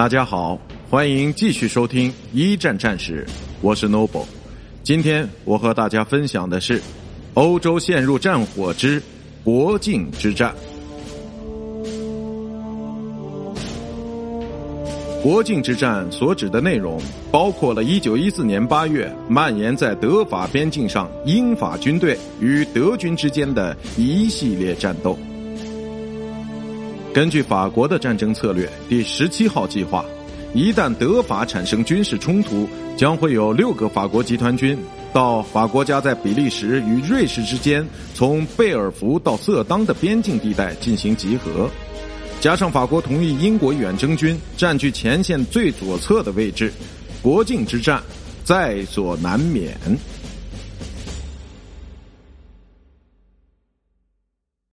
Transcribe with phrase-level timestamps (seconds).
[0.00, 3.26] 大家好，欢迎继续收听一战战史，
[3.60, 4.24] 我是 Noble。
[4.82, 6.80] 今天我和大家分享的是
[7.34, 9.02] 欧洲陷入战火之
[9.44, 10.54] 国境之战。
[15.22, 16.98] 国境之战所指的内容，
[17.30, 25.18] 包括了1914年8月蔓延在德法边境上英法军队与德军之间的一系列战斗。
[27.12, 30.04] 根据法国的战争策略第十七号计划，
[30.54, 34.78] 一旦德法产生军事冲突，将会有六个法国集团军
[35.12, 37.84] 到法国家在比利时与瑞士之间
[38.14, 41.68] 从贝尔福到色当的边境地带进行集合。
[42.38, 46.72] 加上法国同意英国远征军占据前线最左侧的位置，
[47.20, 48.00] 国境之战
[48.44, 49.76] 在所难免。